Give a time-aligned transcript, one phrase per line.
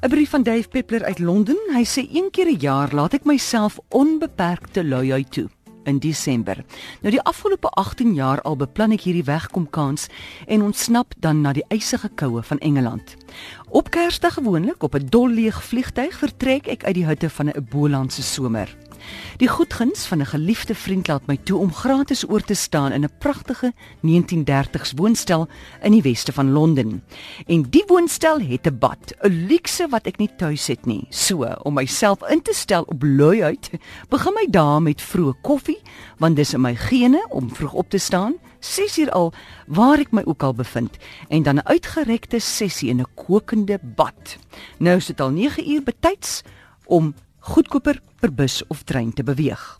[0.00, 1.58] 'n Brief van Dave Peppler uit Londen.
[1.72, 5.48] Hy sê een keer 'n jaar laat ek myself onbeperkte luiheid toe
[5.84, 6.64] in Desember.
[7.00, 10.06] Nou die afgelope 18 jaar al beplan ek hierdie wegkomkans
[10.46, 13.16] en ontsnap dan na die ysige koue van Engeland.
[13.68, 18.22] Op Kersdag gewoonlik op 'n dolleeg vliegtyg vertrek ek uit die hutte van 'n Ebolandse
[18.22, 18.76] somer.
[19.36, 23.04] Die goedguns van 'n geliefde vriend laat my toe om gratis oor te staan in
[23.04, 25.48] 'n pragtige 1930s woonstel
[25.82, 27.02] in die weste van Londen.
[27.46, 31.06] En die woonstel het 'n bad, 'n luukse wat ek nie tuis het nie.
[31.08, 33.70] So, om myself in te stel op luiheid,
[34.08, 35.82] begin my dae met vroeë koffie,
[36.18, 38.34] want dis in my gene om vroeg op te staan.
[38.60, 39.32] 6 uur al
[39.66, 40.96] waar ek my ook al bevind
[41.28, 44.36] en dan 'n uitgerekte sessie in 'n kokende bad.
[44.78, 46.42] Nou is dit al 9 uur betyds
[46.84, 49.78] om goedkoper per bus of trein te beweeg.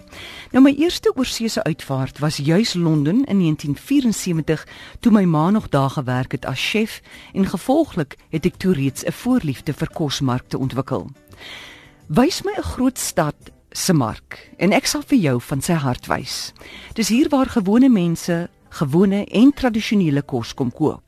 [0.51, 4.67] Nou my eerste oorseese uitvaart was juis Londen in 1974
[5.01, 7.01] toe my ma nog daar gewerk het as chef
[7.33, 11.11] en gevolglik het ek toe reeds 'n voorliefde vir kosmarkte ontwikkel.
[12.07, 13.37] Wys my 'n groot stad
[13.71, 16.53] se mark en ek sal vir jou van sy hart wys.
[16.95, 21.03] Dis hier waar gewone mense gewone en tradisionele kos kom koop.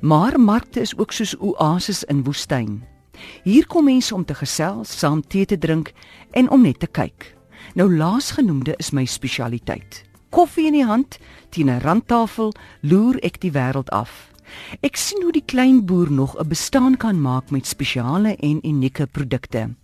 [0.00, 2.93] Maar markte is ook soos oases in woestyn.
[3.42, 5.92] Hier kom mense om te gesels, saam tee te drink
[6.30, 7.34] en om net te kyk.
[7.74, 10.04] Nou laasgenoemde is my spesialiteit.
[10.30, 11.18] Koffie in die hand
[11.50, 14.34] teen 'n randtafel loer ek die wêreld af.
[14.82, 19.06] Ek sien hoe die klein boer nog 'n bestaan kan maak met spesiale en unieke
[19.06, 19.74] produkte.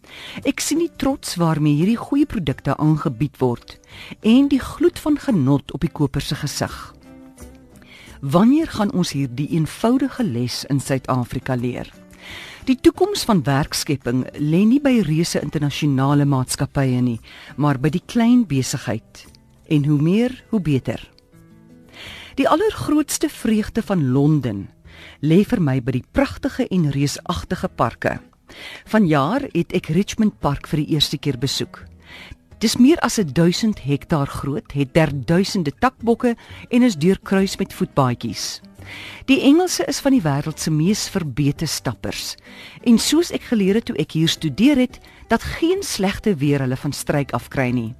[0.42, 3.78] Ek sien die trots waarmee hierdie goeie produkte aangebied word
[4.20, 6.94] en die gloed van genot op die koper se gesig.
[8.20, 11.92] Wanneer gaan ons hierdie eenvoudige les in Suid-Afrika leer?
[12.70, 17.16] Die toekoms van werkskepping lê nie by reuse internasionale maatskappye nie,
[17.58, 19.24] maar by die klein besigheid.
[19.74, 21.02] En hoe meer, hoe beter.
[22.38, 24.68] Die allergrootste vreugde van Londen
[25.18, 28.20] lê vir my by die pragtige en reusagtige parke.
[28.86, 31.82] Vanjaar het ek Richmond Park vir die eerste keer besoek.
[32.60, 36.34] Dis meer as 1000 hektaar groot, het derduisende takbokke
[36.68, 38.60] en is deurkruis met voetpaadjies.
[39.24, 42.34] Die Engelse is van die wêreld se mees verbete stappers.
[42.84, 44.98] En soos ek geleer het toe ek hier studeer het,
[45.32, 47.94] dat geen slegte weer hulle van stryk afkry nie.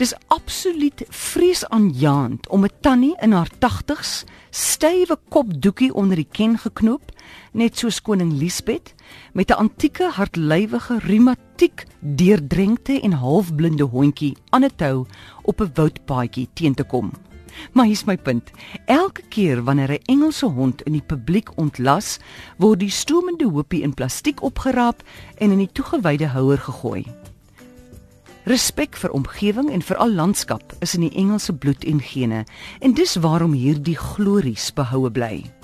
[0.00, 7.12] Dis absoluut vreesaanjaend om 'n tannie in haar 80's stywe kopdoekie onder die ken geknoop,
[7.52, 8.94] net soos koning Liesbeth,
[9.32, 15.06] met 'n antieke hartlywige reumatiek deurdrenkte en halfblinde hondjie aan 'n tou
[15.42, 17.12] op 'n woudpaadjie teen te kom.
[17.72, 18.50] Maar hier's my punt.
[18.86, 22.18] Elke keer wanneer 'n Engelse hond in die publiek ontlas,
[22.56, 25.02] word die stoomende hoopie in plastiek opgeraap
[25.36, 27.04] en in die toegewyde houer gegooi.
[28.48, 32.44] Respek vir omgewing en veral landskap is in die Engelse bloed en gene
[32.80, 35.57] en dis waarom hierdie glories behoue bly.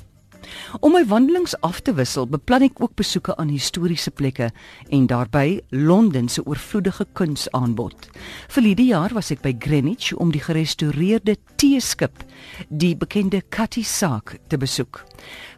[0.81, 4.51] Om my wandelings af te wissel, beplan ek ook besoeke aan historiese plekke
[4.89, 8.11] en daarbey Londen se oorvloedige kunsaanbod.
[8.49, 12.25] Verlede jaar was ek by Greenwich om die gerestoreerde teeskip,
[12.69, 15.05] die bekende Cutty Sark, te besoek.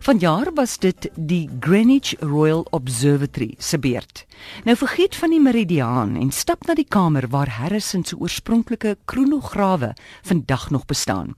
[0.06, 4.24] Vanjaar was dit die Greenwich Royal Observatory se beurt.
[4.64, 9.94] Nou vergeet van die meridiaan en stap na die kamer waar Harrison se oorspronklike kronograwe
[10.22, 11.34] vandag nog bestaan.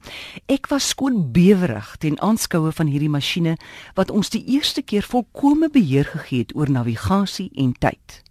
[0.46, 3.47] Ek was skoon bewerig ten aanskoue van hierdie masjiene
[3.94, 8.22] wat ons die eerste keer volkomme beheer gegee het oor navigasie en tyd.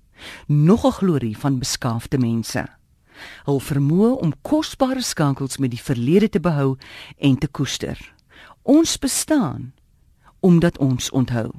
[0.48, 2.68] Nog 'n glorie van beskaafde mense.
[3.46, 6.78] Hul vermoë om kosbare skankels met die verlede te behou
[7.18, 8.14] en te koester.
[8.62, 9.74] Ons bestaan
[10.40, 11.52] omdat ons onthou.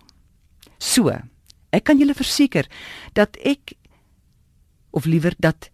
[0.78, 1.10] So,
[1.70, 2.68] ek kan julle verseker
[3.12, 3.74] dat ek
[4.90, 5.70] of liewer dat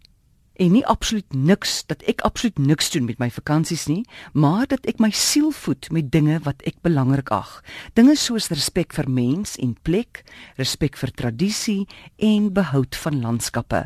[0.55, 4.01] en nie absoluut niks dat ek absoluut niks doen met my vakansies nie,
[4.33, 7.61] maar dat ek my siel voed met dinge wat ek belangrik ag.
[7.93, 10.23] Dinge soos respek vir mens en plek,
[10.57, 11.83] respek vir tradisie
[12.17, 13.85] en behoud van landskappe.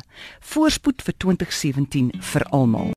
[0.53, 2.87] Voorspoed vir 2017 vir almal.